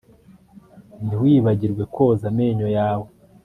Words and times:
Ntiwibagirwe 1.05 1.83
koza 1.93 2.25
amenyo 2.31 2.67
yawe 2.77 3.07